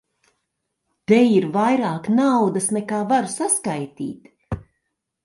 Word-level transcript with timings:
Te 1.11 1.19
ir 1.33 1.45
vairāk 1.57 2.09
naudas, 2.21 2.71
nekā 2.79 3.03
varu 3.13 3.31
saskaitīt. 3.35 4.33